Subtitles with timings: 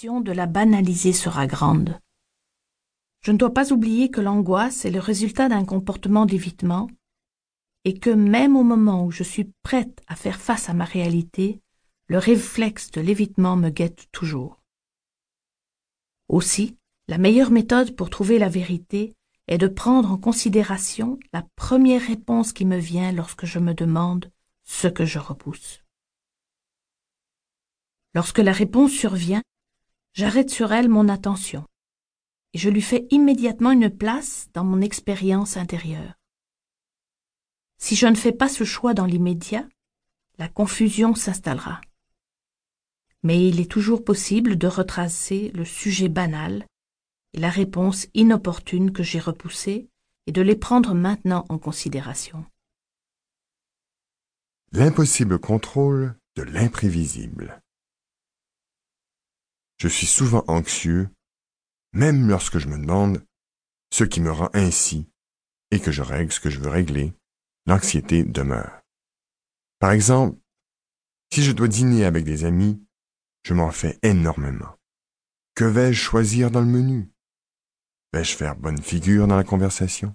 [0.00, 2.00] de la banaliser sera grande.
[3.20, 6.88] Je ne dois pas oublier que l'angoisse est le résultat d'un comportement d'évitement
[7.84, 11.60] et que même au moment où je suis prête à faire face à ma réalité,
[12.06, 14.62] le réflexe de l'évitement me guette toujours.
[16.28, 16.76] Aussi,
[17.06, 19.14] la meilleure méthode pour trouver la vérité
[19.48, 24.30] est de prendre en considération la première réponse qui me vient lorsque je me demande
[24.64, 25.84] ce que je repousse.
[28.14, 29.42] Lorsque la réponse survient,
[30.12, 31.64] j'arrête sur elle mon attention
[32.52, 36.14] et je lui fais immédiatement une place dans mon expérience intérieure.
[37.78, 39.66] Si je ne fais pas ce choix dans l'immédiat,
[40.38, 41.80] la confusion s'installera.
[43.22, 46.66] Mais il est toujours possible de retracer le sujet banal
[47.34, 49.88] et la réponse inopportune que j'ai repoussée
[50.26, 52.44] et de les prendre maintenant en considération.
[54.72, 57.60] L'impossible contrôle de l'imprévisible.
[59.80, 61.08] Je suis souvent anxieux,
[61.94, 63.24] même lorsque je me demande
[63.90, 65.10] ce qui me rend ainsi
[65.70, 67.14] et que je règle ce que je veux régler,
[67.64, 68.82] l'anxiété demeure.
[69.78, 70.38] Par exemple,
[71.32, 72.78] si je dois dîner avec des amis,
[73.42, 74.76] je m'en fais énormément.
[75.54, 77.10] Que vais-je choisir dans le menu?
[78.12, 80.14] Vais-je faire bonne figure dans la conversation?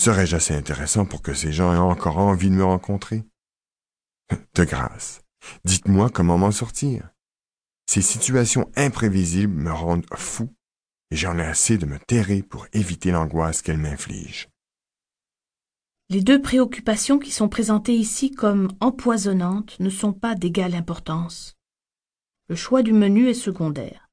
[0.00, 3.22] Serais-je assez intéressant pour que ces gens aient encore envie de me rencontrer?
[4.54, 5.20] De grâce,
[5.66, 7.10] dites-moi comment m'en sortir.
[7.92, 10.48] Ces situations imprévisibles me rendent fou
[11.10, 14.48] et j'en ai assez de me terrer pour éviter l'angoisse qu'elles m'infligent.
[16.08, 21.56] Les deux préoccupations qui sont présentées ici comme empoisonnantes ne sont pas d'égale importance.
[22.48, 24.08] Le choix du menu est secondaire,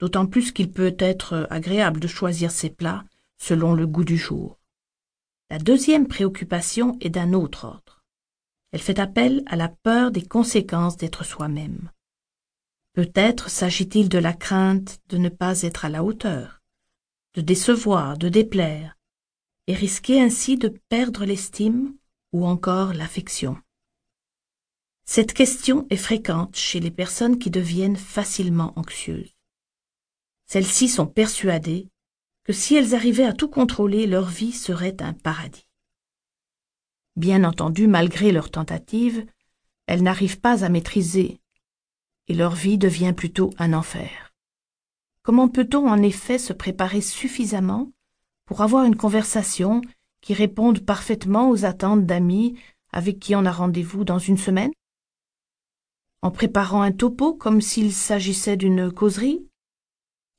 [0.00, 3.04] d'autant plus qu'il peut être agréable de choisir ses plats
[3.36, 4.58] selon le goût du jour.
[5.50, 8.02] La deuxième préoccupation est d'un autre ordre.
[8.72, 11.90] Elle fait appel à la peur des conséquences d'être soi-même.
[12.98, 16.64] Peut-être s'agit-il de la crainte de ne pas être à la hauteur,
[17.34, 18.96] de décevoir, de déplaire,
[19.68, 21.94] et risquer ainsi de perdre l'estime
[22.32, 23.56] ou encore l'affection.
[25.04, 29.36] Cette question est fréquente chez les personnes qui deviennent facilement anxieuses.
[30.46, 31.86] Celles-ci sont persuadées
[32.42, 35.68] que si elles arrivaient à tout contrôler, leur vie serait un paradis.
[37.14, 39.24] Bien entendu, malgré leurs tentatives,
[39.86, 41.40] elles n'arrivent pas à maîtriser
[42.28, 44.32] et leur vie devient plutôt un enfer.
[45.22, 47.90] Comment peut-on en effet se préparer suffisamment
[48.46, 49.82] pour avoir une conversation
[50.20, 52.58] qui réponde parfaitement aux attentes d'amis
[52.92, 54.72] avec qui on a rendez-vous dans une semaine?
[56.22, 59.46] En préparant un topo comme s'il s'agissait d'une causerie?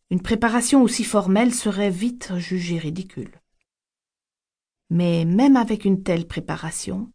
[0.09, 3.39] Une préparation aussi formelle serait vite jugée ridicule.
[4.89, 7.11] Mais même avec une telle préparation,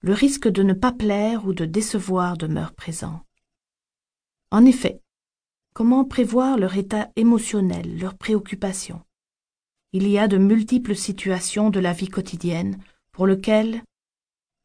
[0.00, 3.24] le risque de ne pas plaire ou de décevoir demeure présent.
[4.52, 5.00] En effet,
[5.72, 9.00] comment prévoir leur état émotionnel, leurs préoccupations?
[9.94, 12.78] Il y a de multiples situations de la vie quotidienne
[13.12, 13.82] pour lesquelles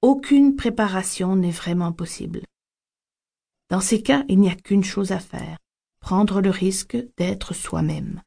[0.02, 2.42] aucune préparation n'est vraiment possible.
[3.70, 5.58] Dans ces cas, il n'y a qu'une chose à faire,
[6.02, 8.22] prendre le risque d'être soi-même.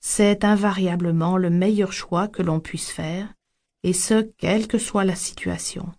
[0.00, 3.32] C'est invariablement le meilleur choix que l'on puisse faire,
[3.84, 5.92] et ce, quelle que soit la situation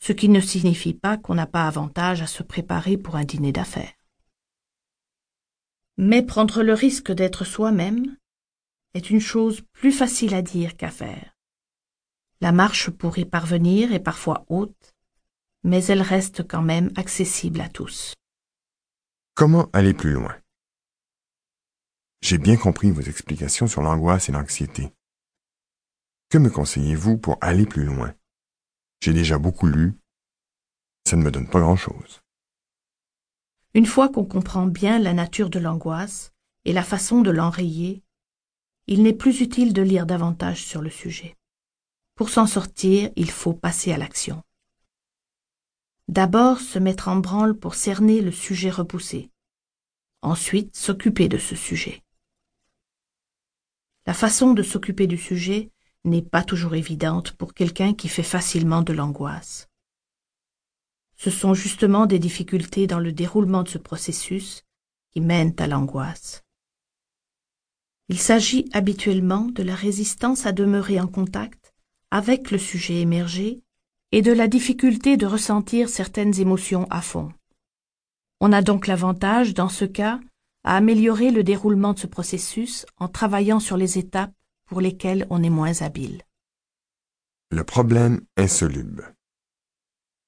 [0.00, 3.52] ce qui ne signifie pas qu'on n'a pas avantage à se préparer pour un dîner
[3.52, 3.92] d'affaires.
[5.98, 8.16] Mais prendre le risque d'être soi-même
[8.94, 11.36] est une chose plus facile à dire qu'à faire.
[12.40, 14.94] La marche pour y parvenir est parfois haute,
[15.62, 18.14] mais elle reste quand même accessible à tous.
[19.34, 20.34] Comment aller plus loin?
[22.22, 24.94] J'ai bien compris vos explications sur l'angoisse et l'anxiété.
[26.30, 28.14] Que me conseillez-vous pour aller plus loin?
[29.00, 29.94] J'ai déjà beaucoup lu.
[31.06, 32.20] Ça ne me donne pas grand-chose.
[33.74, 36.32] Une fois qu'on comprend bien la nature de l'angoisse
[36.64, 38.02] et la façon de l'enrayer,
[38.86, 41.36] il n'est plus utile de lire davantage sur le sujet.
[42.14, 44.42] Pour s'en sortir, il faut passer à l'action.
[46.08, 49.30] D'abord se mettre en branle pour cerner le sujet repoussé.
[50.22, 52.02] Ensuite s'occuper de ce sujet.
[54.06, 55.70] La façon de s'occuper du sujet
[56.04, 59.68] n'est pas toujours évidente pour quelqu'un qui fait facilement de l'angoisse.
[61.16, 64.62] Ce sont justement des difficultés dans le déroulement de ce processus
[65.12, 66.42] qui mènent à l'angoisse.
[68.08, 71.72] Il s'agit habituellement de la résistance à demeurer en contact
[72.10, 73.62] avec le sujet émergé
[74.12, 77.32] et de la difficulté de ressentir certaines émotions à fond.
[78.40, 80.18] On a donc l'avantage, dans ce cas,
[80.64, 84.32] à améliorer le déroulement de ce processus en travaillant sur les étapes
[84.70, 86.22] pour lesquels on est moins habile.
[87.50, 89.16] Le problème insoluble.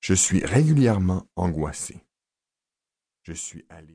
[0.01, 2.03] Je suis régulièrement angoissé.
[3.23, 3.87] Je suis allé